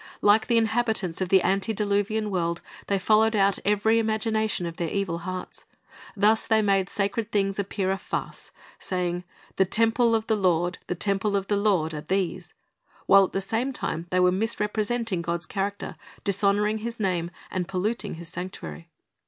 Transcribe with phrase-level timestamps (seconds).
[0.23, 5.19] Like the inhabitants of the antediluvian world, they followed out eveiy imagination of their evil
[5.19, 5.65] hearts.
[6.17, 9.25] Thus they made sacred things appear a farce, saying,
[9.57, 12.55] "The temple of the Lord, the temple of the Lord, are these,"'
[13.05, 18.15] while at the same time they were misrepresenting God's character, dishonoring His name, and polluting
[18.15, 18.89] His sanctuary.